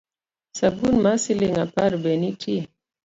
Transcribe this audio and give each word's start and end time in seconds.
Sabun 0.57 0.95
mar 1.03 1.17
siling’ 1.23 1.57
apar 1.65 1.91
be 2.03 2.11
nitie? 2.21 2.61